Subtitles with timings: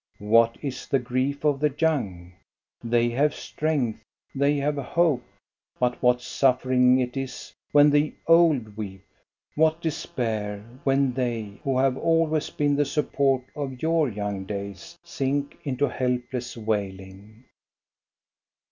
[0.17, 2.33] What is the grief of the young?
[2.83, 4.01] They have strength,
[4.33, 5.23] they have hope.
[5.79, 9.05] But what suffering it is when the old weep;
[9.53, 15.55] what despair when they, who have always been the support of your young days, sink
[15.63, 17.43] into helpless wailing.